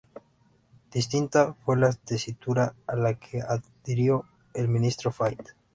[0.91, 5.49] Distinta fue la tesitura a la que adhirió el ministro Fayt.